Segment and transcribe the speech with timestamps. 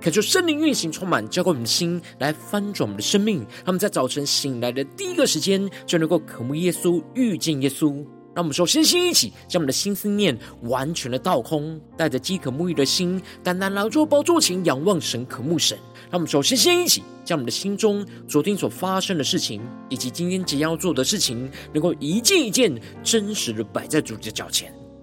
[0.00, 3.44] 恳求圣灵运行充满，浇灌我们的心，来翻转我们的生命。
[3.64, 7.92] 他们在早晨醒来的第一个时间，就能够渴慕耶稣，遇见耶稣。
[8.32, 15.76] 让我们首先先一起将我们的心思念完全的倒空，带着饥渴沐浴的心，单单来到宝座前仰望神、渴慕神。
[16.02, 22.72] 让我们首先先一起将我们的心中昨天所发生的事情，以及今天即将要做的事情，能够一件一件
[23.02, 24.72] 真实的摆在主的脚前。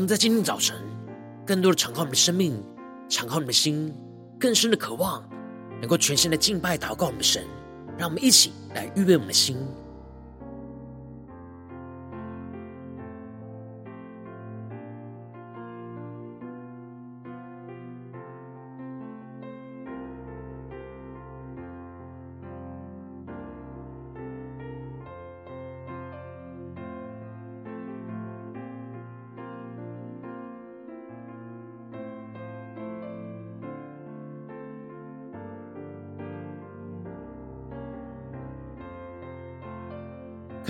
[0.00, 0.76] 们在今天早晨，
[1.46, 2.60] 更多的敞开我们的生命，
[3.08, 3.94] 敞开我们的心，
[4.38, 5.22] 更深的渴望，
[5.80, 7.44] 能够全新的敬拜、祷告我们的神。
[7.98, 9.58] 让我们一起来预备我们的心。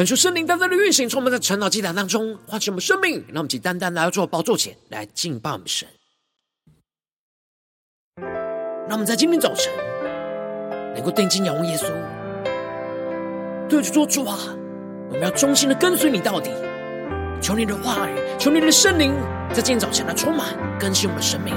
[0.00, 3.22] 恳求圣灵单单的运行，充满在晨祷祭坛当中，唤醒我们生命。
[3.28, 5.86] 让我们单单来到主的宝座前来敬拜我们神。
[8.88, 9.70] 让我们在今天早晨
[10.94, 11.92] 能够定睛仰望耶稣，
[13.68, 14.38] 对主说：“主啊，
[15.10, 16.50] 我们要忠心的跟随你到底。
[17.42, 19.12] 求你的话语，求你的圣灵，
[19.50, 21.54] 在今天早晨来充满更新我们的生命。”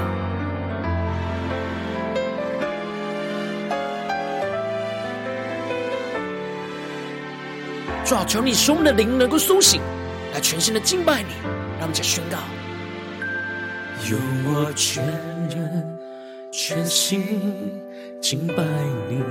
[8.04, 9.80] 主啊，求你使我们的灵能够苏醒，
[10.34, 11.28] 来全心的敬拜你。
[11.78, 12.36] 让我们宣告：
[14.10, 15.02] 用我全
[15.48, 15.98] 人、
[16.52, 17.82] 全心
[18.20, 18.62] 敬拜
[19.08, 19.22] 你；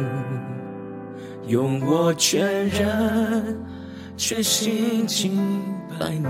[1.48, 3.64] 用我全人、
[4.18, 5.38] 全心敬
[6.00, 6.28] 拜你。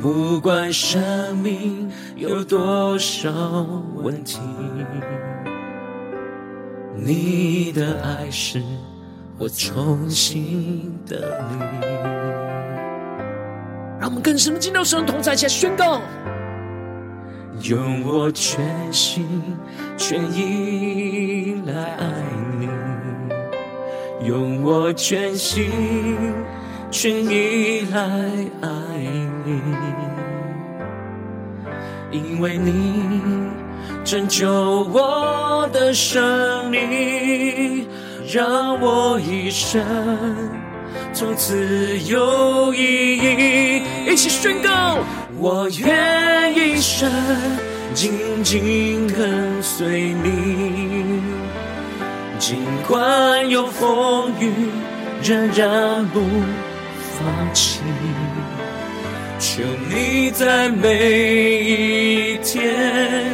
[0.00, 3.30] 不管生命有多少
[3.94, 4.40] 问题，
[6.96, 8.60] 你的爱是。
[9.40, 11.86] 我重新的你，
[14.00, 16.00] 让我们更深的进到神同在下宣告，
[17.62, 19.24] 用我全心
[19.96, 22.08] 全意来爱
[22.58, 22.68] 你，
[24.26, 25.70] 用我全心
[26.90, 28.00] 全意来
[28.60, 28.68] 爱
[29.44, 29.62] 你，
[32.10, 33.04] 因为你
[34.04, 37.86] 拯救我的生命。
[38.30, 39.82] 让我一生
[41.14, 43.82] 从此有意义。
[44.06, 44.98] 一起宣告，
[45.38, 47.10] 我愿一生
[47.94, 48.12] 紧
[48.44, 51.22] 紧跟随你，
[52.38, 54.52] 尽管有风雨，
[55.22, 56.20] 仍然不
[57.18, 57.80] 放弃。
[59.38, 63.24] 求你在每一天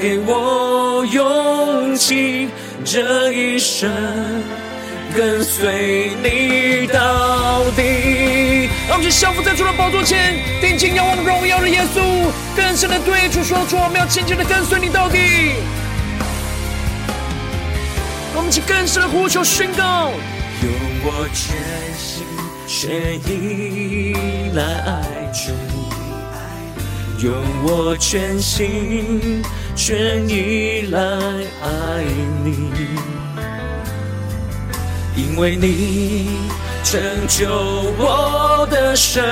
[0.00, 2.48] 给我勇气。
[2.84, 3.90] 这一生
[5.16, 8.68] 跟随你到底。
[8.86, 12.02] 让我们降服在主的宝座前，定睛仰望荣耀的耶稣，
[12.54, 15.18] 更深的对主说出：我们要紧紧的跟随你到底。
[18.34, 20.10] 让我们一起更深的呼求宣告：
[20.62, 20.70] 用
[21.04, 21.56] 我全
[21.96, 22.26] 心
[22.66, 24.14] 全意
[24.52, 25.00] 来爱
[25.32, 25.52] 主，
[27.26, 29.42] 用我全心。
[29.76, 32.04] 全意来爱
[32.44, 32.72] 你，
[35.16, 36.28] 因为你
[36.84, 37.48] 拯救
[37.98, 39.22] 我的生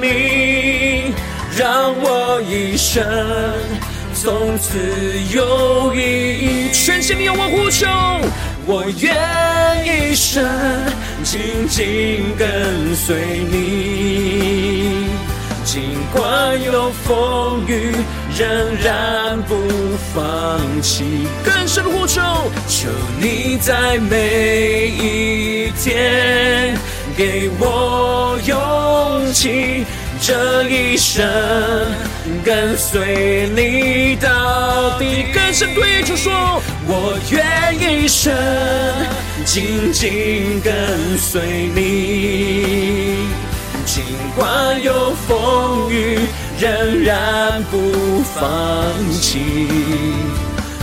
[0.00, 1.12] 命，
[1.56, 3.04] 让我一生
[4.14, 4.78] 从此
[5.34, 6.72] 有意义。
[6.72, 7.86] 全心的仰望呼求，
[8.66, 9.14] 我愿
[9.84, 10.42] 一生
[11.22, 15.08] 紧紧跟随你，
[15.62, 17.92] 尽管有风雨，
[18.40, 18.48] 仍
[18.82, 19.54] 然不
[20.14, 21.04] 放弃。
[21.44, 22.22] 更深的呼求，
[22.66, 22.88] 求
[23.20, 26.74] 你在每一天
[27.14, 29.84] 给我勇气。
[30.22, 31.22] 这一生
[32.42, 38.34] 跟随你到底，更深对主说，我愿一生
[39.44, 40.72] 紧紧跟
[41.18, 41.40] 随
[41.74, 42.59] 你，
[43.92, 44.04] 尽
[44.36, 46.20] 管有风雨，
[46.60, 48.40] 仍然不放
[49.20, 49.66] 弃。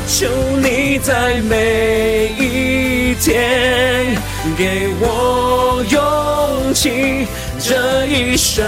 [0.06, 0.28] 求
[0.62, 4.14] 你在每一天
[4.58, 7.26] 给我勇气。
[7.60, 8.66] 这一生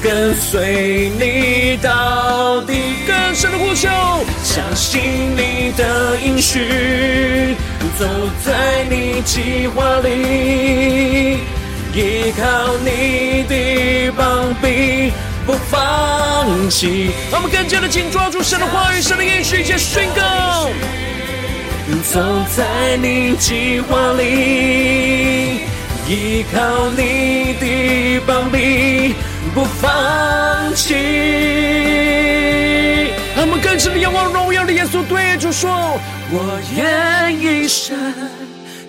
[0.00, 2.74] 跟随你到底，
[3.08, 3.88] 更深的呼求，
[4.44, 5.02] 相信
[5.36, 7.56] 你的应许，
[7.98, 8.06] 走
[8.44, 11.38] 在你计划里，
[11.96, 15.10] 依靠你的膀臂，
[15.46, 17.10] 不放弃。
[17.32, 20.68] 让我们更加的紧抓住神的话语、神的应许，一起宣告，
[22.04, 22.20] 走
[22.54, 25.62] 在你计划里。
[26.06, 29.14] 依靠你的膀臂，
[29.54, 30.92] 不放弃。
[33.34, 35.98] 他们更深的仰望荣耀的耶稣，对主说：
[36.30, 37.96] 我愿一生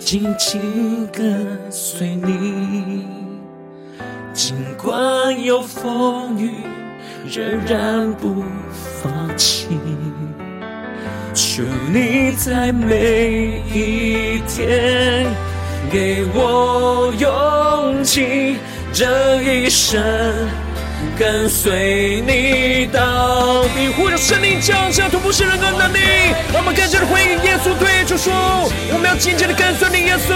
[0.07, 3.05] 紧紧跟随你，
[4.33, 6.49] 尽管有风雨，
[7.29, 8.41] 仍然不
[9.03, 9.67] 放弃。
[11.33, 11.61] 求
[11.91, 15.25] 你在每一天。
[15.91, 18.55] 给我勇气，
[18.93, 20.01] 这一生
[21.17, 23.89] 跟随你到底。
[23.97, 25.99] 呼求圣灵降下突破性人格能力，
[26.53, 26.73] 让我们
[29.17, 30.33] 紧紧的跟随你，耶稣。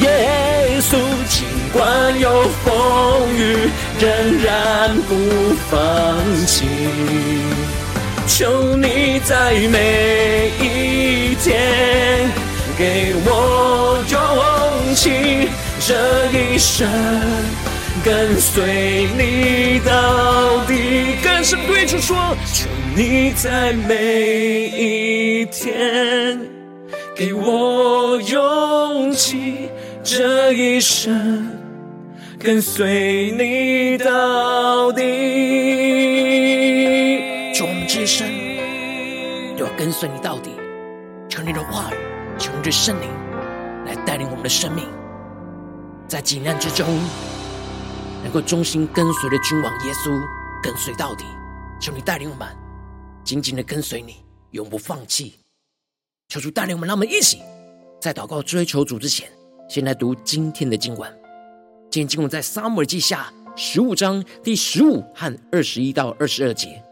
[0.00, 0.96] 耶稣，
[1.28, 3.70] 尽管有风雨，
[4.00, 5.76] 仍然不放
[6.46, 6.64] 弃。
[8.26, 12.28] 求你在每一天。
[12.76, 15.48] 给我勇气，
[15.86, 15.94] 这
[16.36, 16.90] 一生
[18.02, 21.16] 跟随你到底。
[21.22, 22.66] 更深对主说，求
[22.96, 26.40] 你在每一天
[27.14, 29.70] 给我勇气，
[30.02, 31.48] 这一生
[32.40, 35.02] 跟随你到底。
[37.54, 38.28] 主，我们这一生
[39.56, 40.50] 都要跟随你到底，
[41.28, 41.96] 求你的话语。
[42.36, 43.08] 求着圣灵
[43.86, 44.88] 来带领我们的生命，
[46.08, 46.84] 在急难之中
[48.24, 50.10] 能够忠心跟随的君王耶稣，
[50.60, 51.24] 跟随到底。
[51.80, 52.48] 求你带领我们
[53.22, 54.16] 紧紧的跟随你，
[54.50, 55.43] 永不放弃。
[56.28, 57.40] 求主带领我们，让我们一起
[58.00, 59.28] 在祷告追求主之前，
[59.68, 61.10] 先来读今天的经文。
[61.90, 66.82] 今天经文在撒母耳记下十五章第十五和二十一到二十二节。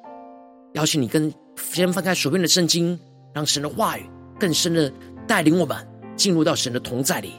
[0.74, 2.98] 邀请你跟先翻开手边的圣经，
[3.34, 4.08] 让神的话语
[4.38, 4.92] 更深的。
[5.24, 7.34] 带领我们进入到神的同在里，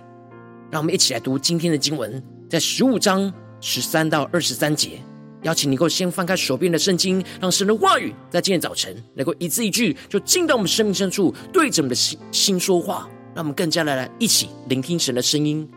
[0.71, 5.01] 让我们一起来读今天的经文，在十五章十三到二十三节。
[5.43, 13.07] 邀请你能够先翻开手边的圣经，让神的话语在今天早晨能够一字一句就进到我们生命深处，对着我们的心心说话。
[13.35, 15.67] 让我们更加的来一起聆听神的声音，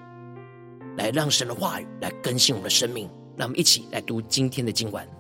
[0.99, 3.09] 来让神的话语来更新我们的生命。
[3.37, 5.16] 让我们一起来读今天的经文。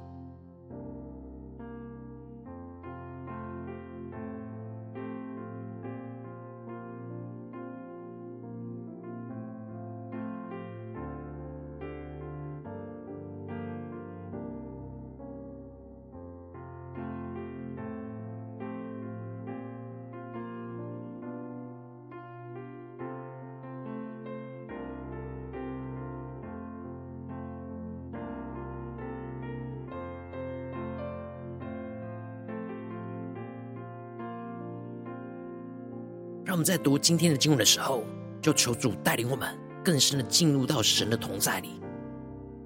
[36.66, 38.02] 在读今天的经文的时候，
[38.42, 41.80] 就求主带领我们更深的进入到神的同在里，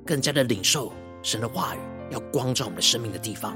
[0.06, 0.90] 更加的领受
[1.22, 1.78] 神的话语，
[2.10, 3.54] 要光照我们的生命的地方。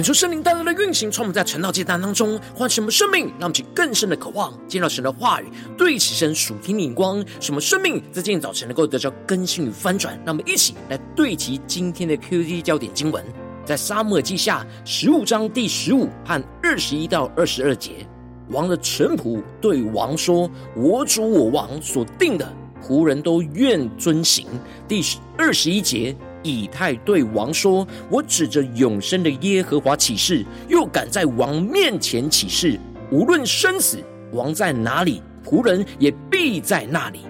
[0.00, 10.18] 恳求圣灵带来的运行，从我们在晨祷阶段当中，唤醒我们生命，让我们起更深的渴望，见到神的话语，对齐神属天的眼光，什么生命在今天早晨能够得到更新与翻转。
[10.24, 13.22] 让我们一起来对齐今天的 QD 焦点经文，
[13.62, 18.08] 在撒母耳记下十五章第十五和二十一到二十二节，
[18.48, 22.50] 王的臣仆对王说：“我主我王所定的，
[22.82, 24.46] 仆人都愿遵行。”
[24.88, 25.02] 第
[25.36, 26.16] 二十一节。
[26.42, 32.78] 以太对王说：“我指着永生的耶和华起誓，又敢在王面前起誓，
[33.10, 33.98] 无论生死，
[34.32, 37.20] 王在哪里，仆人也必在那里。”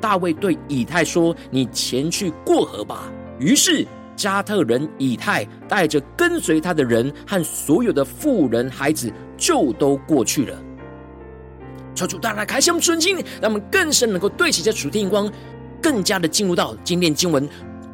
[0.00, 3.86] 大卫对以太说：“你前去过河吧。”于是
[4.16, 10.58] 加特人以太带着跟随他的人和所有的妇人孩子，就都过去了。
[11.94, 15.30] 求主大大开箱纯心，让我们更深能够对齐这属天光，
[15.82, 17.48] 更加的进入到今天经文。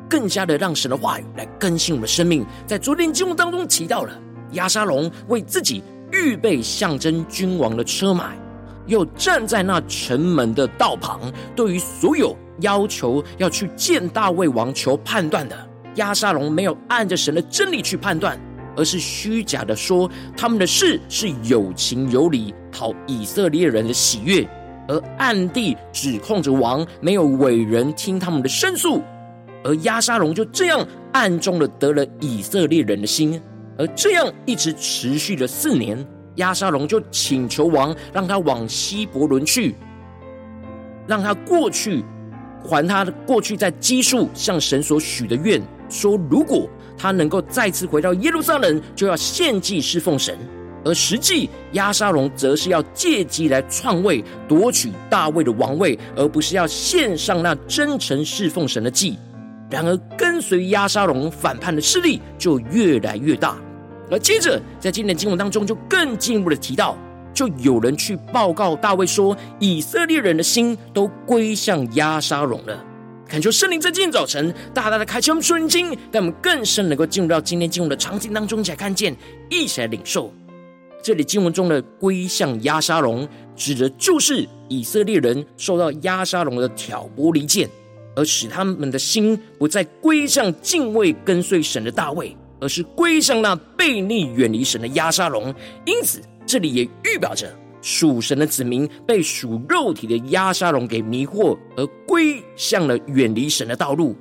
[0.08, 2.44] 更加的让神的话语来更新我们的生命。
[2.66, 4.12] 在昨天节目当中提到了
[4.52, 5.82] 押沙龙为自己
[6.12, 8.32] 预备象征君王的车马，
[8.86, 11.20] 又站在那城门的道旁。
[11.54, 15.56] 对于所有要求要去见大卫王求判断的，
[15.96, 18.38] 押沙龙没有按着神的真理去判断，
[18.76, 24.48] 而是虚假的说他们的事是有情有理，讨以色列人的喜悦，
[24.86, 29.02] 而暗地指控着王没有伟人听他们的申诉。
[29.66, 33.40] 而押沙龙就这样暗中的得了以色列人的心，
[33.76, 36.06] 而这样一直持续了四年。
[36.36, 39.74] 押沙龙就请求王让他往希伯伦去，
[41.06, 42.04] 让他过去
[42.62, 50.38] 还他过去在基述向神所许的愿，说如果他能够再次回到耶路撒冷，就要献祭侍奉神。
[50.84, 59.18] 而实际押沙龙则是要借机来篡位，夺取大卫的王位，而不是要献上那真诚侍奉神的祭。
[59.68, 63.56] 然而，跟随押沙龙反叛的势力就越来越大。
[64.10, 66.96] 而接着，在今天的经文当中，就更进一步的提到，
[67.34, 72.84] 就有人去报告大卫说，以色列人的心都归向押沙龙了。
[73.28, 79.16] 恳求圣灵在今天早晨大大的开启我们属灵经，让我们更深能够进入到今天经文的场景当中，才看见，
[79.50, 80.32] 一起来领受。
[81.02, 87.68] 这里经文中的归向押沙龙，指的就是以色列人受到押沙龙的挑拨离间。
[88.16, 95.54] 而使他们的心不再归向敬畏跟随神的大卫，而是归向那背逆远离神的押沙龙。
[95.84, 104.16] 因此，这里也预表着属神的子民被属肉体的押沙龙给迷惑，而归向了远离神的道路。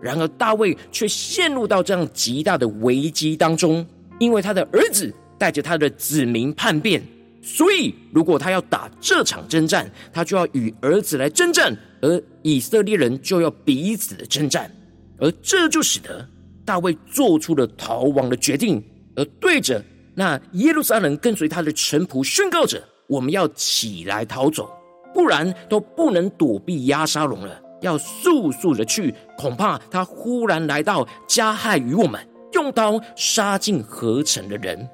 [0.00, 3.84] 然而，大卫却陷入到这样极大的危机当中，
[4.20, 7.02] 因为他的儿子带着他的子民叛变。
[7.42, 14.70] 所以，如果他要打这场征战，他就要与儿子来征战，而以色列人就要彼此的征战，
[15.18, 16.26] 而这就使得
[16.64, 18.82] 大卫做出了逃亡的决定，
[19.14, 24.70] 而对着那耶路撒冷跟随他的臣仆宣告着：“我们要起来逃走，
[25.12, 27.60] 不然都不能躲避押沙龙了。
[27.82, 32.18] 要速速的去，恐怕他忽然来到，加害于我们，
[32.54, 34.88] 用刀杀尽合城的人。”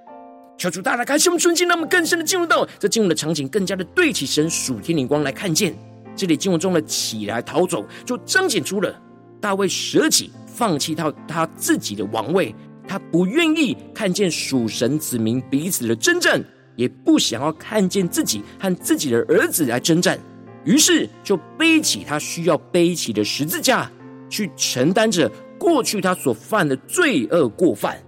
[0.58, 5.72] 求主大大开启我们纯净，让我们更深的进入到这进入的场景，更加的对起神属天灵光来看见
[6.16, 8.94] 这里经文中的起来逃走，就彰显出了
[9.40, 12.54] 大卫舍己放弃到他自己的王位，
[12.86, 16.42] 他不愿意看见属神子民彼此的征战，
[16.76, 20.18] 也不想要看见自己和自己的儿子来征战，
[20.64, 23.90] 于是就背起他需要背起的十字架，
[24.30, 27.98] 去承担着过去他所犯的罪恶过犯。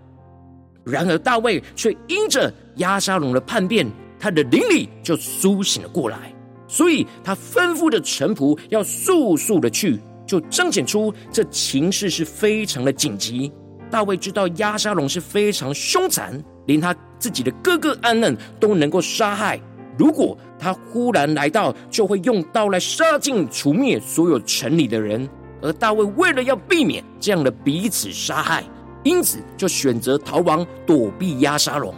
[0.84, 3.84] 然而大卫却因着押沙龙的叛变，
[4.20, 6.32] 他的灵里就苏醒了过来，
[6.68, 13.52] 所以他吩咐着臣仆要速速的去，就彰显出这情势是非常的紧急。
[13.90, 19.60] 大卫知道押沙龙是非常凶残，连他自己的哥哥暗嫩都能够杀害。
[19.96, 25.28] 如果他忽然来到，就会用刀来杀尽除灭所有城里的人。
[25.62, 28.62] 而大卫为了要避免这样的彼此杀害。
[29.04, 31.94] 因此，就选择逃亡，躲避押沙龙。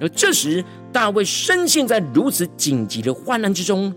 [0.00, 3.92] 而这时，大卫深陷在如此紧急的患难之中，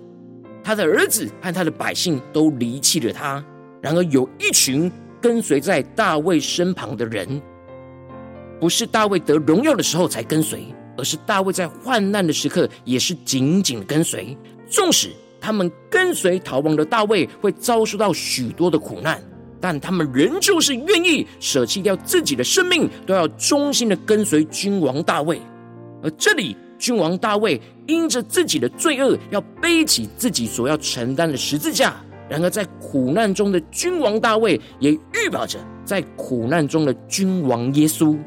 [0.64, 3.44] 他的儿子和他的百姓都离弃了他。
[3.82, 7.42] 然而，有一群跟随在大卫身旁的人，
[8.60, 14.36] 不是大卫得荣耀的时候才跟随，而是大卫在患难的时刻也是紧紧跟随。
[14.68, 15.10] 纵使
[15.40, 19.22] 他们跟随逃亡的大卫会遭受到许多的苦难。
[19.62, 25.42] 但他们仍旧是愿意舍弃掉自己的生命，都要忠心的跟随君王大卫。
[26.04, 31.96] 而这里，君王大卫因着自己的罪恶，要背起自己所要承担的十字架。
[32.28, 38.18] 然而，在苦难中的君王大卫，也预表着在苦难中的君王耶稣。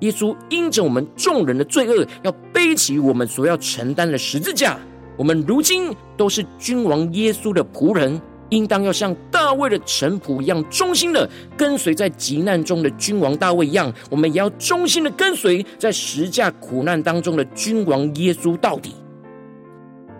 [0.00, 4.78] 耶稣因着我们众人的罪恶，要背起我们所要承担的十字架。
[5.16, 8.20] 我们如今都是君王耶稣的仆人，
[8.50, 18.94] 应当要像大卫的臣仆一样忠心的跟随在急难中的君王大卫一样，我们也要忠心的跟随在十架苦难当中的君王耶稣到底。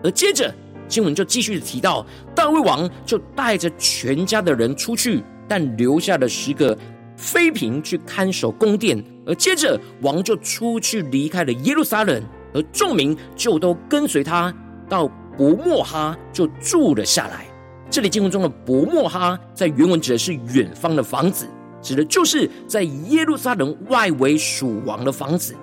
[0.03, 0.53] 而接着
[0.87, 6.77] 经文就继续的提到，大卫王就带着全家的人出去，但留下了十个
[7.17, 9.03] 妃嫔去看守宫殿。
[9.25, 14.53] 而接着王就出去离开了耶路撒冷，而众民就都跟随他。
[14.87, 17.45] 到伯莫哈就住了下来。
[17.89, 21.47] 这里经文中的伯莫哈，在原文指的是远方的房子，
[21.81, 25.55] 指的就是在耶路撒冷外围属王的房子。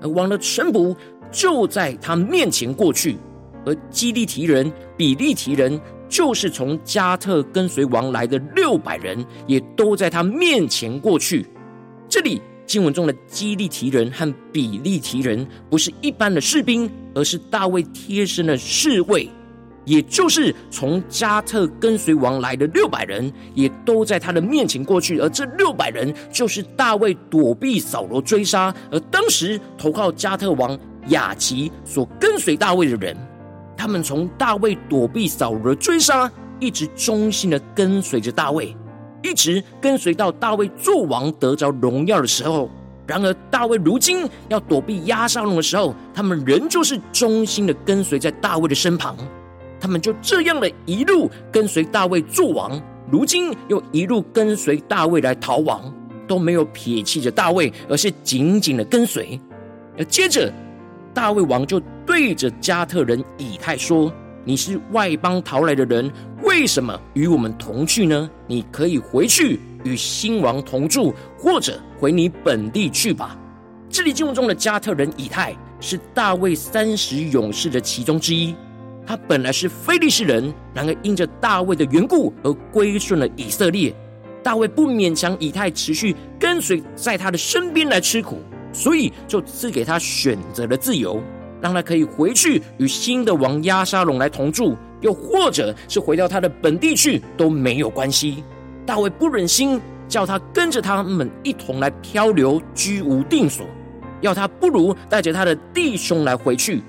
[0.00, 0.96] 而王的臣仆
[1.30, 3.16] 就在他面前过去，
[3.66, 11.46] 而基利提人、比利提人，就是从加特跟随王来的六百人，也都在他面前过去。
[12.08, 12.40] 这里。
[12.66, 19.28] 经文中的基利提人和比利提人不是一般的士兵，而是大卫贴身的侍卫，
[19.84, 25.18] 也就是从加特跟随王来的六百人，也都在他的面前过去。
[25.18, 33.16] 而这六百人就是大卫躲避扫罗追杀，而当时投靠加特王雅琪所跟随大卫的人。
[33.76, 38.74] 他们从大卫躲避扫罗追杀，一直忠心的跟随着大卫。
[39.22, 42.70] 一直跟随到大卫做王得着荣耀的时候，
[43.06, 49.16] 然而大卫如今要躲避押沙龙的时候，他们仍旧是忠心的跟随在大卫的身旁。
[49.84, 52.80] 他们就这样的一路跟随大卫做王，
[53.12, 55.92] 如今又一路跟随大卫来逃亡，
[56.26, 59.38] 都没有撇弃着大卫，而是紧紧的跟随。
[59.98, 60.50] 而接着
[61.12, 64.10] 大卫王就对着加特人以太说。
[64.42, 66.10] 你是外邦逃来的人，
[66.42, 68.30] 为什么与我们同去呢？
[68.46, 73.38] 你可以回去与新王同住，或者回你本地去吧。
[73.90, 78.54] 这里经文中的加特人以太是大卫三十勇士的其中之一，
[79.06, 83.94] 他本来是非利士人，然而因着大卫的缘故而归顺了以色列。
[84.42, 88.38] 大卫不勉强以太持续跟随在他的身边来吃苦，
[88.72, 91.22] 所以就赐给他选择的自由。
[91.60, 98.44] 让他可以回去与新的王押沙龙来同住，又或者是回到他的本地去都没有关系。
[98.84, 103.64] 大卫不忍心叫他跟着他们一同来漂流，居无定所，
[104.20, 106.82] 要他不如带着他的弟兄来回去。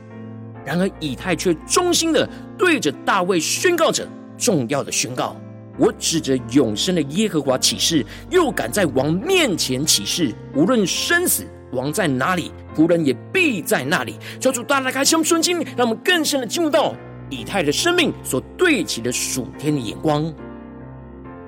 [0.65, 5.35] 然而以太却忠心的对着大卫宣告着重要的宣告：
[5.77, 11.45] 我指着永生的耶和华起誓，又敢在王面前起誓，无论生死。
[11.71, 14.15] 王在哪里，仆人也必在那里。
[14.39, 16.95] 求主大大开箱顺经，让我们更深的进入到
[17.29, 20.33] 以太的生命所对齐的属天的眼光。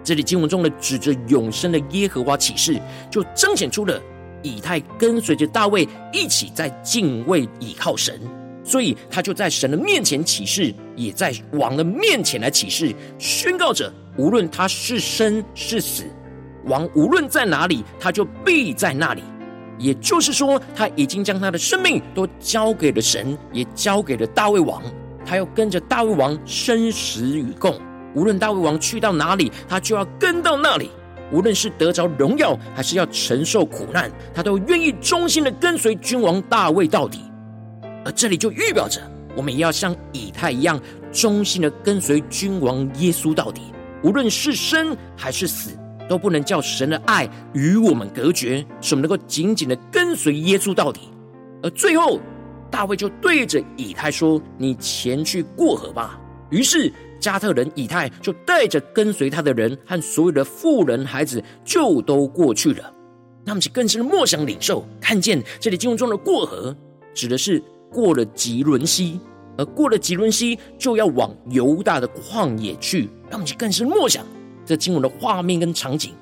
[0.03, 2.77] 这里经文中的指着永生的耶和华起誓，
[3.09, 4.01] 就彰显出了
[4.41, 8.19] 以太跟随着大卫一起在敬畏倚靠神，
[8.67, 16.03] 所以他就在神的面前起誓，也在王的面前来起誓，宣告着无论他是生是死，
[16.65, 19.23] 王无论在哪里，他就必在那里。
[19.79, 24.83] 也就是说，他已经将他的生命都交给了神，也交给了大卫王。
[25.25, 27.79] 他要跟着大卫王生死与共，
[28.15, 30.89] 无论大卫王去到哪里，他就要跟到那里。
[31.31, 37.19] 无论是得着荣耀，还是要承受苦难，他都愿意忠心的跟随君王大卫到底。
[38.07, 39.01] 而这里就预表着，
[39.35, 40.79] 我们也要像以太一样，
[41.11, 43.61] 忠心的跟随君王耶稣到底，
[44.01, 45.71] 无论是生还是死。
[46.09, 51.01] 都不能叫神的爱与我们隔绝，使我们能够紧紧的跟随耶稣到底。
[51.61, 52.17] 而最后，
[52.71, 56.17] 大卫就对着以太说：“你前去过河吧。”
[56.49, 56.89] 于是
[57.19, 62.93] 加特人以太就带着跟随他的人和所有的妇人孩子，就都过去了。
[63.43, 66.73] 那么，就更深的默想领受，看见这里经文中的过河，
[67.13, 69.19] 指的是过了汲沦溪，
[69.57, 73.09] 而过了汲沦溪，就要往犹大的旷野去。
[73.29, 74.25] 让你，更深默想。
[74.65, 76.13] 这经文的画面跟场景，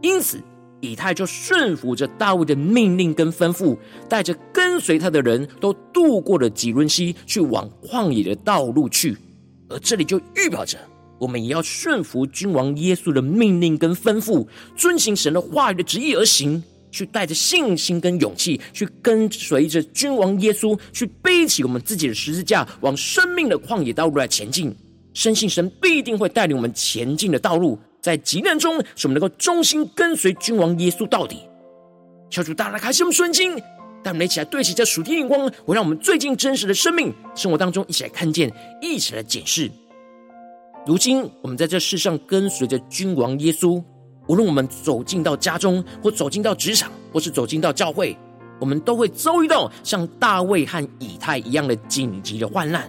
[0.00, 0.40] 因此
[0.80, 3.76] 以太就顺服着大卫的命令跟吩咐，
[4.08, 9.16] 带着跟随他的人都渡过了汲沦溪，去往旷野的道路去。
[9.68, 10.78] 而这里就预表着，
[11.18, 24.74] 我们也要顺服君王耶稣的命令跟吩咐，遵行神的话语的旨意而行，去带着信心跟勇气，去跟随着君王耶稣，去背起我们自己的十字架，往生命的旷野道路来前进。
[25.12, 27.78] 深信神必定会带领我们前进的道路。
[28.00, 31.38] 在急难中，使我们能够忠心跟随君王耶稣到底。
[32.30, 33.56] 求主大大开启我们顺经，
[34.02, 38.50] 带我们一起来对齐这属天眼光，会让我们最近真实的生命生活当中一起来看见，
[38.80, 39.70] 一起来检视。
[40.86, 43.82] 如今我们在这世上跟随着君王耶稣，
[44.30, 48.16] 无论我们走进到家中，或走进到职场，或是走进到教会，
[48.60, 52.88] 我们都会遭遇到像大卫和以太一样的紧急的患难。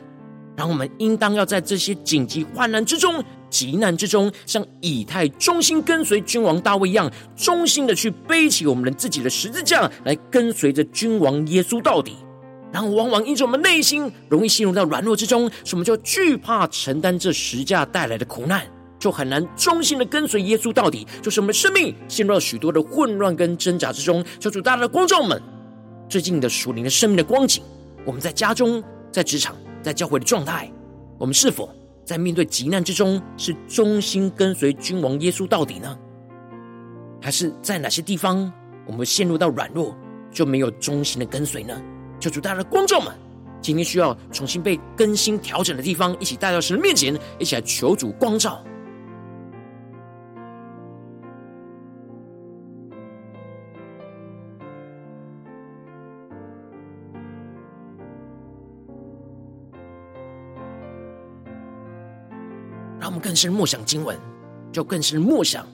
[0.56, 12.18] 然后我们应当要在这些紧急患难之中、急难之中，像以太忠心跟随君王大卫一样，忠心的去背起我们的自己的十字架，来跟随着君王耶稣到底。
[12.72, 18.64] 然后往往因着我们内心容易陷入到软弱之中，所以我们就惧怕承担这十架带来的苦难，
[19.02, 21.06] 就很难忠心的跟随耶稣到底。
[21.22, 24.24] 就是我们的生命陷入了许多的混乱跟挣扎之中。
[24.40, 25.42] 求主大大的光照们，
[26.08, 27.62] 最近的属灵的生命的光景，
[28.06, 29.54] 我们在家中、在职场。
[29.84, 30.72] 在教会的状态，
[31.18, 31.68] 我们是否
[32.06, 35.98] 在面对急难之中是忠心跟随君王耶稣到底呢？
[37.20, 38.54] 还是在哪些地方
[38.86, 39.98] 我们陷入到软弱，
[40.32, 41.82] 就没有忠心的跟随呢？
[42.20, 43.12] 求主大家的观众们，
[43.60, 48.64] 今天需要重新被更新调整的地方，一起带到神的面前，一起来求主光照。
[63.02, 64.16] 让我们更深默想经文，
[64.72, 65.66] 就更深默想，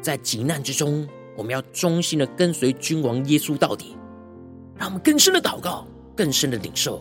[0.00, 3.96] 在极难之中，我们要忠心的跟随君王耶稣到底。
[4.76, 7.00] 让我们更深的祷告，更深的领受。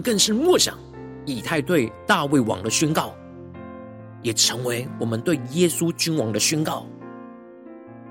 [0.00, 0.78] 更是默想
[1.24, 3.14] 以太对大卫王的宣告，
[4.22, 6.86] 也成为我们对耶稣君王的宣告。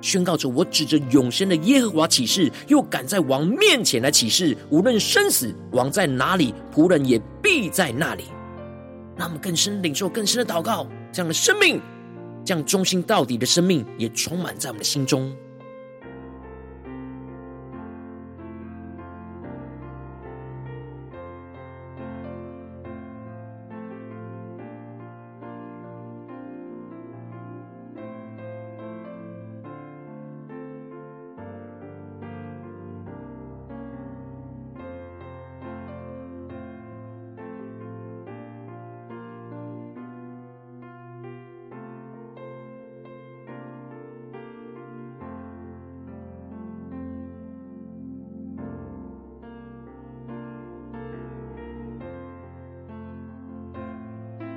[0.02, 8.24] 宣告着：我指着永生的耶和华起誓，又敢在王面前来起誓，无论生死，王在哪里，仆人也必在那里。
[9.18, 11.82] 让我们更深领受更深的祷告，这样的生命，
[12.46, 15.36] 这样忠心到底的生命，也充满在我们的心中。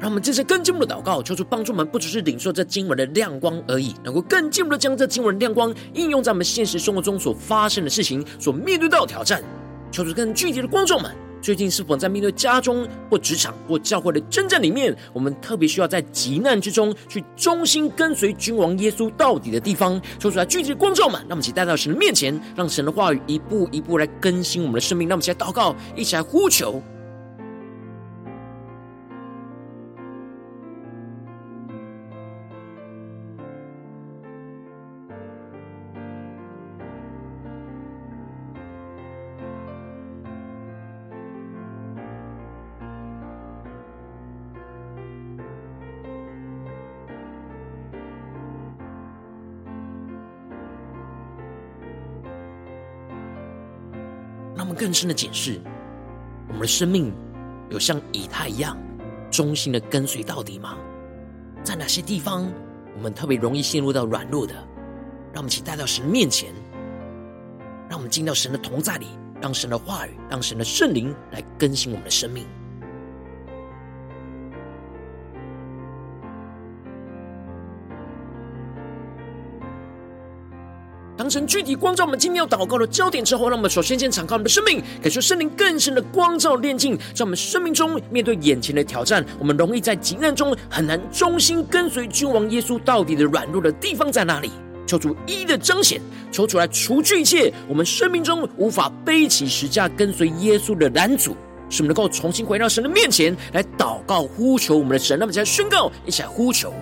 [0.03, 9.41] 让我们这次更进一步的祷告，求主帮助我们，不只是领受这经文的亮光而已，能够更进一步的将这经文的亮光应用在我们现实生活中所发生的事情、所面对到的挑战。
[9.93, 20.03] 求主更具体的光照们，最近是否在面对家中或职场或教会的征战里面，我们特别需要在急难之中去忠心跟随君王耶稣到底的地方？
[20.19, 25.09] 求主来具体的光照们，让我们一起带到神的面前，让神的话语一步一步来更新我们的生命。
[25.09, 26.83] 让我们一起来祷告，一起来呼求。
[54.83, 55.61] 更深的解释，
[56.49, 57.15] 我们的生命
[57.71, 58.77] 有像以太一样
[59.31, 60.77] 忠心的跟随到底吗？
[61.63, 62.53] 在哪些地方
[62.97, 64.55] 我们特别容易陷入到软弱的？
[65.33, 66.53] 让我们一起带到神面前，
[67.89, 69.07] 让我们进到神的同在里，
[69.41, 72.45] 让神的话语，让神的圣灵来更新我们的生命。
[81.33, 94.51] 神具体光照我们今天要祷告的焦点之后，让我们首先先敞开我们的生命，感受圣灵更深的光照炼净，在我们生命中面对眼前的挑战，我们容易在急难中很难忠心跟随君王耶稣到底的软弱的地方在哪里？
[94.87, 95.99] 求主一一的彰显，
[96.31, 101.35] 求主来除去一切我们生命中无法背起十架跟随耶稣的拦阻，
[101.71, 105.19] 使我们能够重新回到神的面前来祷告呼求我们的神。
[105.19, 106.75] 那么，再宣告，一起来呼求。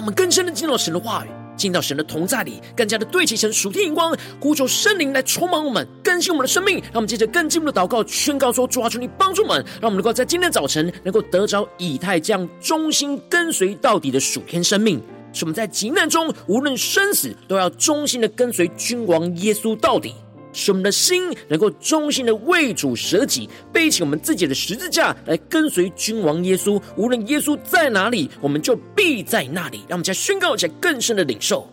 [0.00, 6.76] 我们更深的进入到神的话语，进到神的同在里，更加的对齐神属天眼光，呼求圣灵来充满我们，更新我们的生命。
[6.84, 14.98] 让我们接着更进一步的祷告，宣告说：主啊，求你帮助我们，让我们能够在今天早晨能够得着以太这样忠心跟随到底的属天生命。
[15.34, 20.14] 使我们在极难中，无论生死，都要忠心的跟随君王耶稣到底。
[20.52, 26.82] 使我们的心能够忠心的为主舍己，背起我们自己的十字架来跟随君王耶稣。
[26.96, 29.78] 无论耶稣在哪里，我们就必在那里。
[29.88, 31.68] 让我们再宣告一下更深的领受，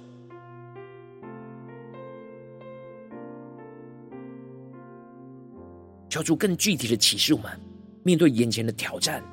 [6.10, 7.52] 求主更具体的启示我们，
[8.04, 9.24] 面对眼前的挑战。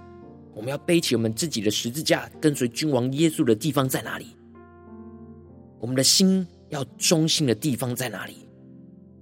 [0.54, 4.36] 我们要背起我们自己的十字架，跟随君王耶稣的地方在哪里？
[5.80, 8.43] 我们的心要忠心的地方在哪里？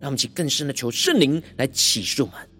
[0.03, 2.52] 让我们去更深的求圣灵来起诉我们。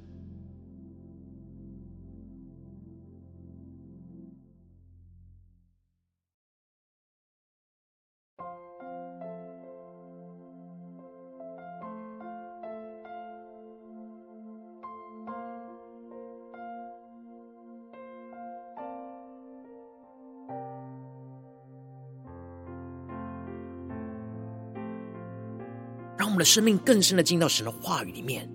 [26.23, 28.49] 让我们的生命更深的进到神的话语里面，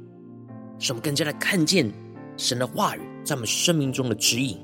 [0.79, 1.91] 使我们更加的看见
[2.37, 4.57] 神的话语在我们生命中的指引。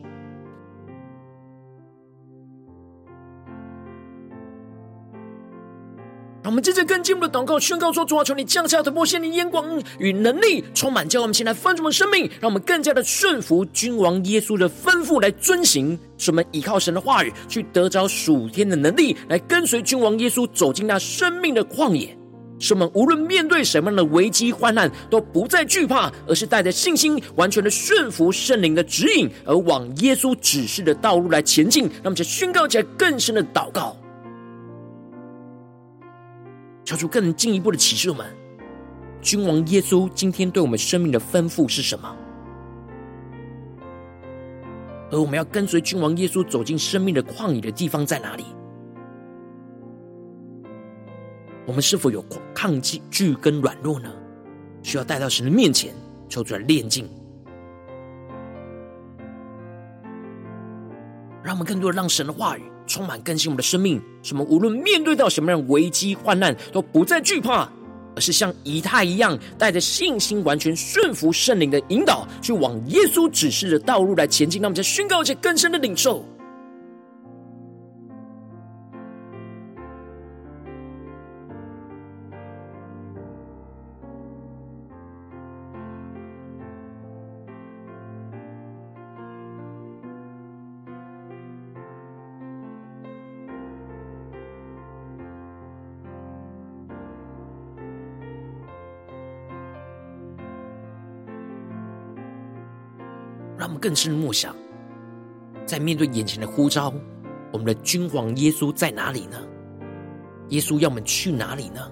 [6.41, 22.17] 让我们接着更进一步的祷告，宣告说：主啊，求你降下突破性的眼光与能力，充满叫我们前来翻转我们生命，让我们更加的顺服君王耶稣的吩咐来遵行，使我们依靠神的话语去得着属天的能力，来跟随君王耶稣走进那生命的旷野。
[22.63, 31.89] 使我们无论面对什么样的危机患难，都不再惧怕，而是带着信心，完全的顺服圣灵的指引，而往耶稣指示的道路来前进。
[32.01, 33.97] 那么，就宣告起来更深的祷告，
[36.85, 38.25] 求主更进一步的启示我们：
[39.21, 42.15] 君王耶稣今天对我们生命的吩咐是什么？
[45.11, 48.45] 而我们要跟随君王耶稣走进生命的旷野的地方在哪里？
[51.65, 52.23] 我们是否有
[52.53, 54.11] 抗拒跟软弱呢？
[54.81, 55.93] 需要带到神的面前，
[56.27, 57.09] 求主来炼净，
[61.41, 64.01] 让我们更多的让神的话语充满更新我们的生命。
[64.21, 67.69] 使我们无论面对到什么样危机患难，都不再惧怕，
[68.13, 74.61] 而是像以太一样，带着信心，完全顺服圣灵的引导，去往耶稣指示的道路来前进。
[74.61, 76.25] 让我们再宣告一些更深的领受。
[103.73, 104.55] 们更深的默想，
[105.65, 106.93] 在面对眼前的呼召，
[107.51, 109.37] 我们的君王耶稣在哪里呢？
[110.49, 111.91] 耶稣要我们去哪里呢？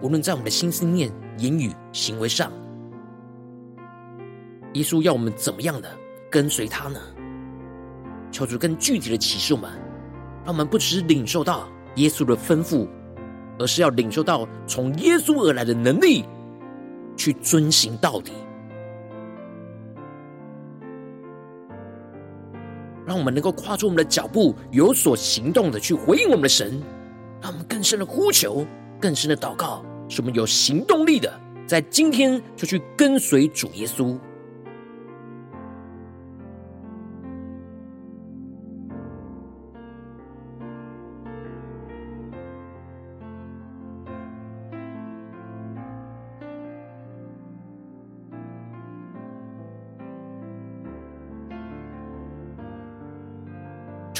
[0.00, 2.52] 无论在我们的心思念、言语、行为上，
[4.74, 5.90] 耶稣要我们怎么样的
[6.30, 7.00] 跟随他呢？
[8.30, 9.70] 求主更具体的启示我们，
[10.44, 12.86] 让我们不只是领受到耶稣的吩咐，
[13.58, 16.24] 而是要领受到从耶稣而来的能力，
[17.16, 18.32] 去遵行到底。
[23.10, 26.80] 让我们能够跨出我们的脚步，有所行动的去回应我们的神，
[27.42, 28.64] 让我们更深的呼求，
[29.00, 31.28] 更深的祷告，使我们有行动力的，
[31.66, 34.16] 在今天就去跟随主耶稣。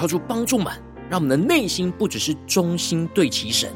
[0.01, 0.73] 求主帮助们，
[1.11, 3.71] 让我们的内心不只是忠心对齐神，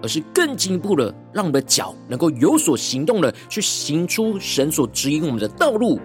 [0.00, 5.98] 而是更进一步的，让我们的脚能够有所行动的去行出神所指引我们的道路。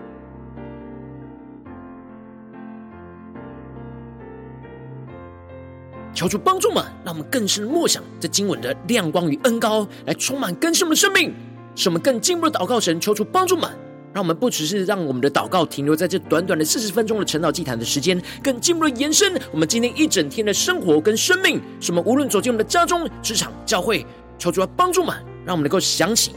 [6.11, 11.35] 求主帮助们，让我们更深默想这经文的亮光与恩膏，来充满更深的生命，
[11.75, 13.69] 使我们更进一步的祷告神，求主帮助们。
[14.13, 21.61] 让我们不只是让我们的祷告停留在这短短的四十分钟的晨祷祭坛的时间，更进一步的延伸我们今天一整天的生活跟生命。
[21.79, 24.05] 使我们无论走进我们的家中、职场、教会，
[24.37, 26.31] 求主要帮助们，让我们能够想起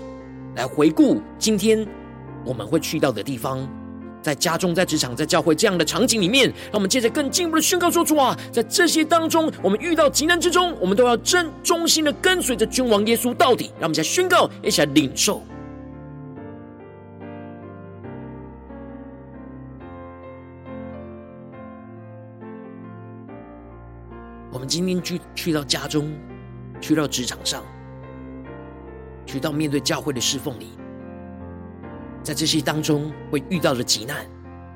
[0.54, 1.84] 来回顾今天
[2.44, 3.68] 我们会去到的地方，
[4.22, 13.72] 在家中、在职场、在教会这样的场景里面，让我们接着更进一步的宣告说：主啊，在这些当中，我们遇到极难之中，我们都要真忠心的跟随着君王耶稣到底。
[13.80, 15.42] 让我们一起来宣告，一起来领受。
[24.64, 26.12] 今天去去到家中，
[26.80, 27.62] 去到职场上，
[29.26, 30.70] 去到面对教会的侍奉里。
[32.22, 34.26] 在这些当中会遇到的急难，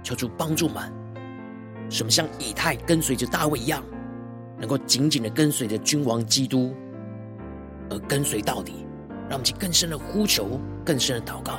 [0.02, 0.92] 求主帮助们，
[1.88, 3.82] 什么像以太跟随着大卫一样，
[4.58, 6.74] 能够紧紧的跟随着君王基督，
[7.88, 8.86] 而跟随到底，
[9.28, 11.58] 让我们去更深的呼求，更深的祷告。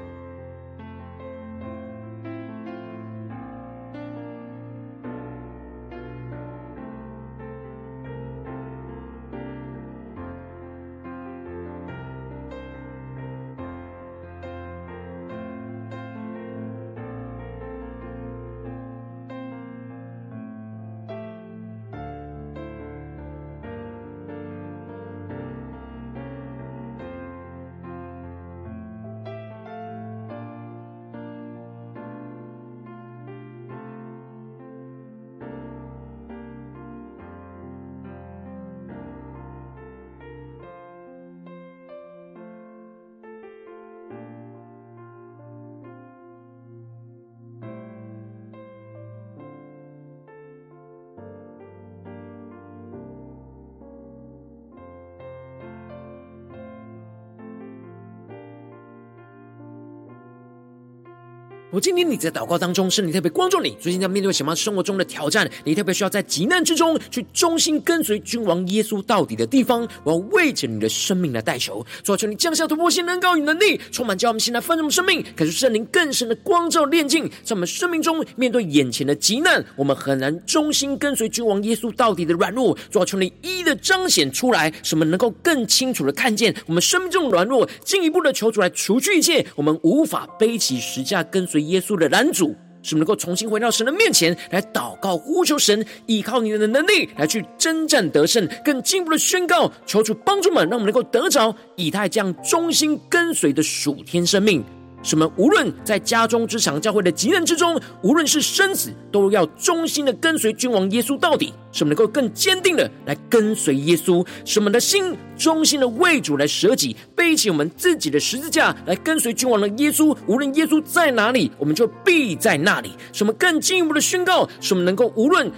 [61.71, 65.49] 我今天你在祷告当中，圣灵特别光照你，最近在面对什么生活中的挑战？
[65.63, 69.87] 你特别需要在急难之中去忠心跟随君王耶稣到底的地方。
[70.03, 82.77] 我要为着你的生命来代求，主，求你降下突破性能高与能力，充满叫我们现在丰盛的生命，可是圣灵更深的光照炼净，在我们生命中面对眼前的急难，我们很难忠心跟随君王耶稣到底的软弱。
[82.89, 104.63] 主，求你一一的彰显出来，使我们能够更清楚的看见我们生命中的软弱，进一步的求主来除去一切我们无法背起十架跟随耶稣的拦阻，使我们能够重新回到神的面前来祷告，呼求神依靠你的能力来去征战得胜，更进一步的宣告，求主帮助们，让我们能够得着以太这样忠心跟随的属天生命。
[105.03, 111.53] 使我们无论在家中、职场、教会的急难之中，无论是生死，都要忠心的跟随君王耶稣到底。
[111.73, 120.15] 使我们能够更坚定的来跟随耶稣，使我们的心忠心的为主来舍己，背起我们自己的十字架来跟随君王的耶稣。
[120.27, 122.91] 无论耶稣在哪里，我们就必在那里。
[123.13, 125.49] 使我们更进一步的宣告，使我们能够无论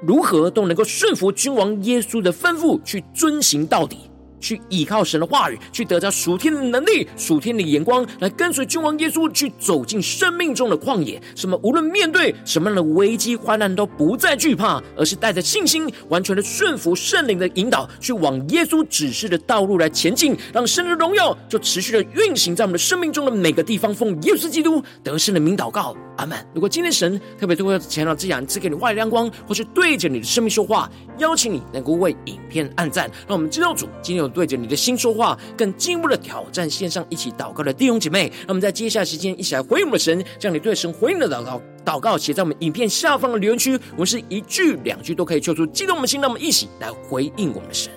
[0.00, 4.07] 如何都能够顺服君王耶稣的吩咐，去遵行到底。
[4.40, 11.20] 去依靠神的话语，去得到属天的能力、属天的眼光，来跟随君王耶稣去走进生命中的旷野。
[11.34, 23.94] 什么无论面对什么样的危机患难，都不再惧怕，而是带着信心，完全的顺服圣灵的引导，去往耶稣指示的道路来前进，让神的荣耀就持续的运行在我们的生命中的每个地方。
[23.94, 26.38] 奉耶稣基督得胜的名祷告，阿门。
[26.54, 34.27] 如果今天神特别透过前导这样赐给你话语亮光，或是对着你的生命说话，邀请你能够为影片按赞，让我们知道主今天有。
[34.30, 47.90] 对着你的心说话，更进一步的挑战线上一起祷告的弟兄姐妹，那我们在接下来时间一起来回应我们的神，将你对神回应的祷告祷告写在我们影片下方的留言区，我们是一句两句都可以说出激动我们的心，让我们一起来回应我们的神。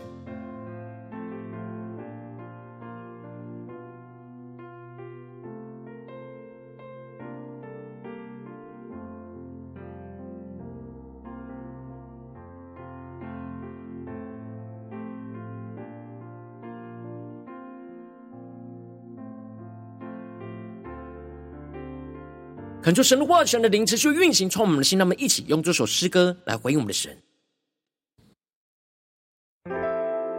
[22.92, 25.00] 恳求神的话语、神的灵持续运行，充满我们的心。
[25.00, 27.18] 那么一起用这首诗歌来回应我们的神，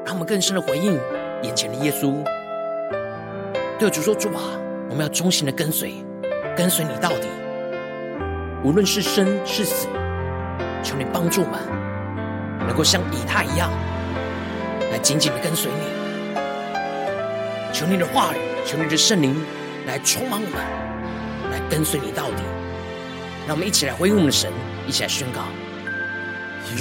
[0.05, 1.00] 让我们更深的回应
[1.42, 2.22] 眼前的耶稣。
[3.78, 5.94] 对主说：“主啊，我们要忠心的跟随，
[6.55, 7.26] 跟随你到底，
[8.62, 9.88] 无论是生是死，
[10.84, 11.59] 求你帮助我们，
[12.66, 13.70] 能够像以太一样，
[14.90, 15.78] 来紧紧的跟随你。
[17.72, 19.34] 求你的话语，求你的圣灵
[19.86, 20.82] 来充满我们。”
[21.73, 22.43] 跟随你到底，
[23.47, 24.53] 让我们一起来回应我们的神。
[24.87, 25.41] 一起来宣告：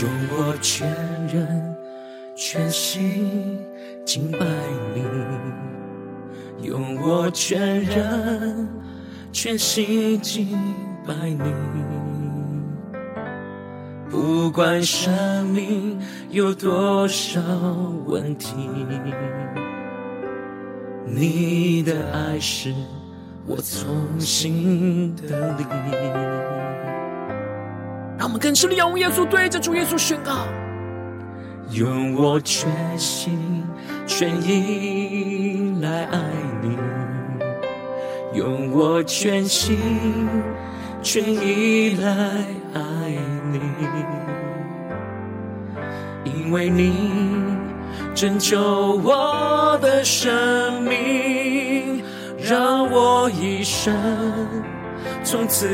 [0.02, 0.86] 用我全
[1.28, 1.78] 人
[2.36, 3.58] 全心
[4.04, 4.40] 敬拜
[4.94, 8.68] 你，用我全人
[9.32, 10.50] 全心敬
[11.08, 11.54] 拜你，
[14.10, 15.98] 不管生命
[16.32, 17.40] 有多少
[18.08, 18.54] 问题，
[21.06, 22.74] 你的爱是
[23.52, 25.66] 我从心得力。
[28.18, 30.48] 让我们更深的仰望耶稣，对着主耶稣宣告：
[31.72, 33.66] 用我全心
[34.08, 36.22] 全意来爱
[36.62, 36.78] 你，
[38.40, 39.78] 用我全心
[41.02, 42.10] 全意来
[42.74, 42.82] 爱
[43.52, 43.60] 你，
[46.24, 46.94] 因为你
[48.16, 51.41] 拯救我的生命，
[52.42, 53.94] 让我一生。
[55.24, 55.68] 从此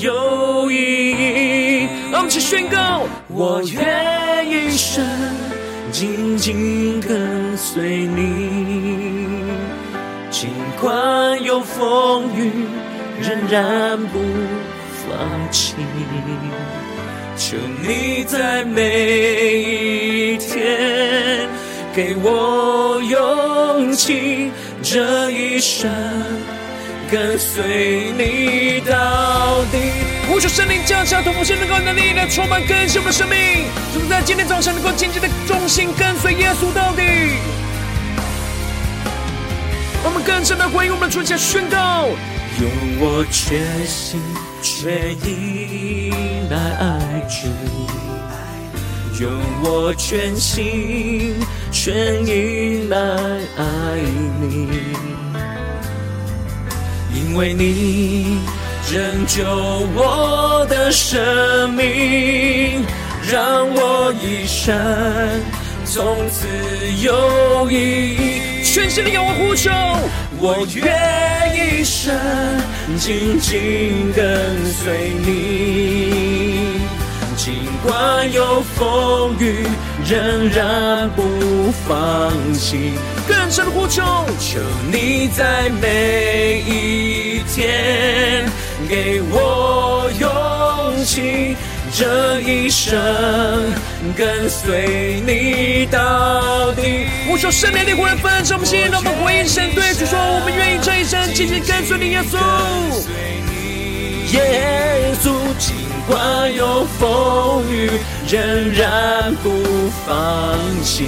[0.00, 1.88] 有意义。
[2.10, 5.04] 让我们一起宣告：我愿一生
[5.92, 9.44] 紧紧跟随你，
[10.30, 10.48] 尽
[10.80, 12.50] 管有风雨，
[13.20, 14.18] 仍然不
[15.06, 15.16] 放
[15.50, 15.74] 弃。
[17.36, 21.48] 求你在每一天
[21.92, 24.50] 给我勇气，
[24.84, 25.90] 这一生。
[27.10, 29.78] 跟随你到底。
[30.28, 33.66] 呼求圣灵降下，同父圣灵高能力来充满更新我们的生命。
[33.94, 37.02] 我们在今天早上能够紧紧的忠心跟随耶稣到底。
[40.02, 42.08] 我们更深的回应我们的主，下宣告：
[42.60, 42.70] 用
[43.00, 44.20] 我全心
[44.62, 46.10] 全意
[46.50, 47.48] 来爱主，
[49.20, 49.30] 用
[49.62, 51.34] 我全心
[51.70, 52.98] 全意来
[53.56, 53.64] 爱
[54.40, 54.68] 你。
[57.14, 58.38] 因为你
[58.90, 59.44] 拯救
[59.94, 62.84] 我的生命，
[63.30, 64.74] 让我一生
[65.84, 66.46] 从此
[67.02, 67.74] 有意
[68.14, 68.64] 义。
[68.64, 69.70] 全心的仰望呼求，
[70.38, 72.14] 我愿一生
[72.98, 74.24] 紧紧跟
[74.72, 76.53] 随你，
[77.44, 79.66] 尽管有风雨，
[80.08, 82.94] 仍然不放弃。
[83.28, 84.02] 更深的呼求，
[84.40, 88.46] 求你在每一天
[88.88, 91.54] 给我勇气，
[91.92, 92.98] 这一生
[94.16, 97.08] 跟随你到底。
[97.28, 102.38] 呼求圣灵的火来焚烧我们心，让我们回应神对主说：我们愿意这一生紧紧跟随你，耶稣。
[104.32, 105.30] 耶稣，
[106.06, 107.90] 管有风雨，
[108.28, 109.50] 仍然不
[110.06, 111.04] 放弃。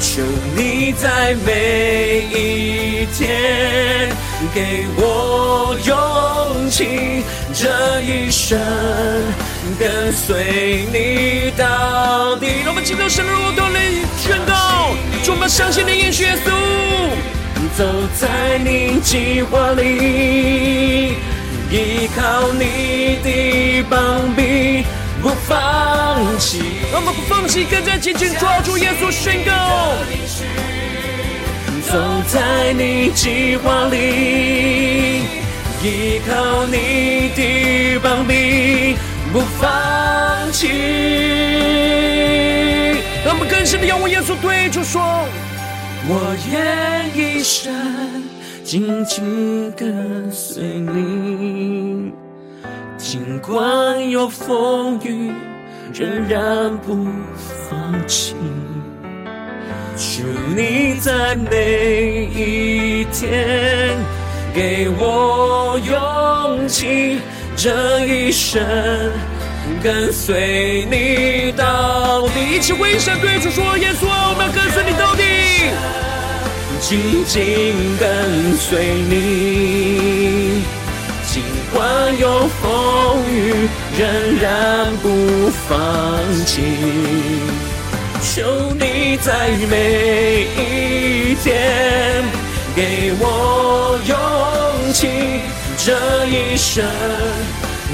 [0.00, 0.22] 求
[0.56, 4.10] 你在每一天
[4.54, 7.22] 给我勇气，
[7.54, 8.58] 这一生
[9.78, 12.46] 跟随你到底。
[12.64, 16.50] 让我们进入神的国度里宣告，充满相信的耶稣，
[17.76, 17.84] 走
[18.14, 21.14] 在你计划里，
[21.74, 24.84] 依靠你的膀臂。
[25.20, 26.60] 不放弃，
[26.92, 29.50] 让我们不放弃，更加紧紧抓住耶稣宣告。
[31.90, 31.98] 走
[32.28, 35.22] 在你计划里，
[35.82, 38.96] 依靠你的膀臂，
[39.32, 40.68] 不放弃。
[43.24, 45.02] 让我们更深的仰望耶稣，对主说：
[46.06, 47.72] 我愿一生
[48.64, 52.10] 紧紧跟随你。
[52.96, 55.30] 尽管有风雨，
[55.92, 57.06] 仍然不
[57.68, 58.34] 放弃。
[59.96, 60.24] 求
[60.56, 63.94] 你在每一天
[64.54, 67.18] 给我勇气，
[67.54, 68.62] 这一生
[69.82, 72.56] 跟随你到底。
[72.56, 75.22] 一起挥手对主说：耶稣，我们要跟随你到底，
[76.86, 80.62] 紧紧跟随你。
[81.26, 83.66] 尽管有风雨，
[83.98, 84.06] 仍
[84.38, 85.74] 然不放
[86.44, 86.60] 弃。
[88.22, 88.42] 求
[88.78, 92.22] 你在每一天
[92.76, 95.08] 给我勇气，
[95.78, 96.84] 这一生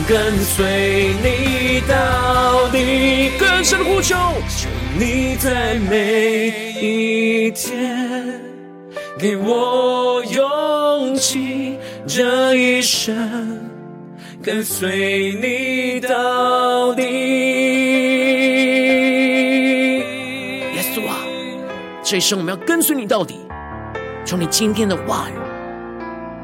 [0.08, 3.30] 跟随你到底。
[3.38, 4.16] 更深的呼求，
[4.48, 4.68] 求
[4.98, 6.48] 你在每
[6.80, 8.09] 一天
[9.20, 11.76] 给我勇气。
[12.06, 13.60] 这一生
[14.42, 17.02] 跟随你到底，
[20.72, 21.18] 耶稣啊，
[22.02, 23.40] 这一生我们要跟随你到底。
[24.24, 25.34] 求你今天的话语，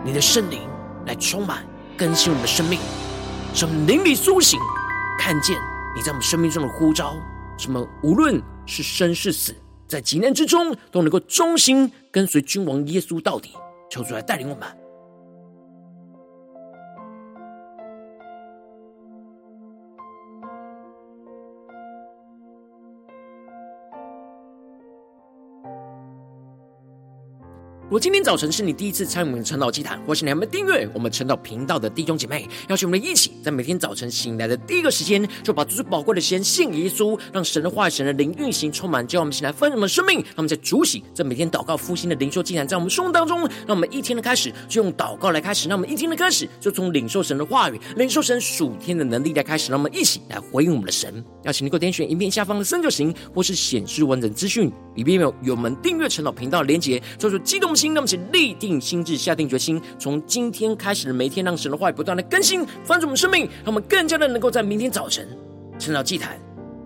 [0.04, 0.60] 你的圣灵
[1.06, 1.64] 来充满
[1.96, 2.78] 更新我们的生命，
[3.54, 4.60] 让灵里苏醒，
[5.18, 5.56] 看见
[5.94, 7.16] 你在我们生命中的呼召，
[7.56, 9.54] 什么无论是生是死，
[9.88, 13.50] 在急难之中都能够忠心跟随君王耶稣到底。
[13.90, 14.85] 求主来带领我们。
[27.86, 40.16] 如果今天早晨是你第一次参与我们的晨祷祭坛，或是你还没订阅我们晨祷频道的弟兄姐妹，邀请我们一起在每天早晨醒来的第一个时间，就把最宝贵的时间献给耶稣，让神的话语、神的灵运行充满，叫我们醒来丰盛的生命。
[40.16, 51.24] 让我们在主喜，在每天祷告复兴的灵修祭坛，在我们生活当中，让我们一天的开始就用祷告来开始，让我们一天的开始就从领受神的话语、领受神属天的能力来开始，让我们一起来回应我们的神。
[51.44, 58.56] 邀请你给我点选影片下方的三角形，或是显示完整资讯里边有有我们订阅晨祷频道的连结，做出激动心，那么请立。
[58.58, 65.28] 定心智，下定决心，从今天开始的每一天，让神的话语不断的更新，翻转我们生命，让我们更加的能够在明天早晨，
[65.78, 66.40] 趁早祭坛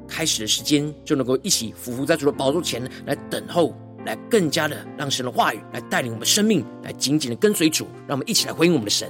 [0.09, 3.73] 开始的时间，就能够一起俯伏在主的宝座前来等候，
[4.05, 9.09] 来更加的让神的话语来带领我们生命，来紧紧的跟随主，让我们一起来回应我们的神。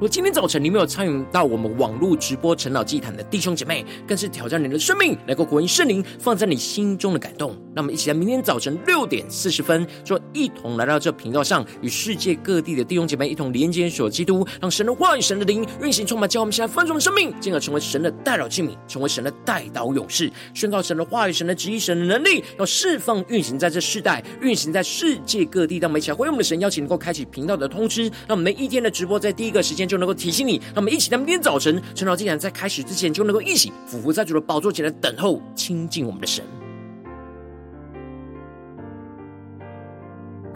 [0.00, 7.54] 如果今天早晨你没有参与到我们网络直播晨祷祭坛的弟兄姐妹，更是挑战你的生命，能够回应圣灵放在你心中的感动。
[7.74, 25.76] 那么，一起在明天早晨六点四十分，就一同来到这频道上，与世界各地的弟兄姐妹一同连接所基督，让神的话语、神的灵运行充满，叫我们现在丰盛的生命，进而成为神的代祷器皿，成为神的代祷勇士，宣告神的话语、神的旨意、神的能力，要释放运行在这世代，运行在世界各地。
[25.76, 29.89] 让我们一起来回应我们的神，邀请能够开启频道的通知，让我们每一天的直播在第一个时间。
[29.90, 36.44] 就能够提醒你，让我们一起在明天早晨晨祷竟然在开始之前，就能够一起俯伏在主的宝座前来等候亲近我们的神。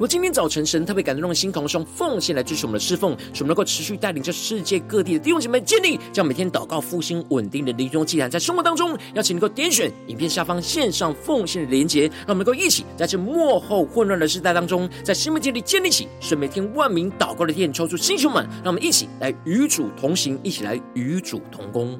[0.05, 21.98] 果今天早晨神特别感动的心，同时用奉献来支持我们的侍奉，使我们能够持续带领着世界各地的弟兄姐妹建立，将每天祷告复兴稳定的灵中祭坛，在生活当中，邀请能够点选影片下方线上奉献的连结，让我们能够一起在这幕后混乱的时代当中，在新媒体里建立起使每天万名祷告的殿，抽出星球们，让我们一起来与主同行，一起来与主同工。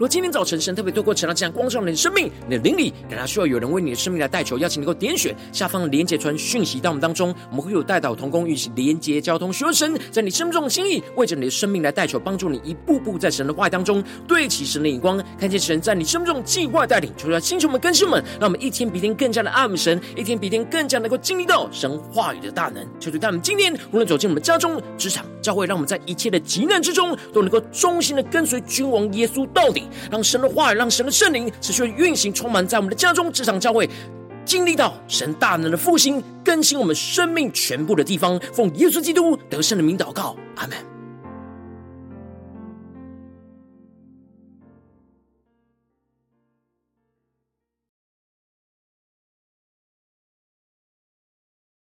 [0.00, 22.82] 如今天早晨神特别透过晨祷这样光照你的生命，你的灵里感到需要有人为你的生命来代求，邀请你能够点选下方的连结传讯息到我们当中，我们会有代祷同工与连结交通，寻求神在你生命中的心意，为着你的生命来代求，帮助你一步步在神的话语当中对齐神的眼光，看见神在你生命中计划带领，求出来星球们、更新们，让我们一天比一天更加的爱慕神，一天比一天更加能够经历到神话语的大能。
[22.98, 29.86] 求主带我们今天无论走进我们家中、职场、教会，让我们在一切的急难之中都能够忠心的跟随君王耶稣到底。
[30.10, 33.88] 让神的话语，让神的圣灵持续运行，充满在我们的家中、职场、教会，
[34.44, 38.40] 经历到神大能的复兴，更新我们生命全部的地方。
[38.52, 40.89] 奉耶稣基督得胜的名祷告，阿门。